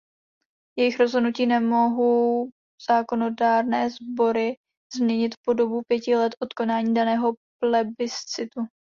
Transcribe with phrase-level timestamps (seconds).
[0.77, 2.49] Jejich rozhodnutí nemohou
[2.89, 4.55] zákonodárné sbory
[4.95, 8.61] změnit po dobu pěti let od konání daného plebiscitu.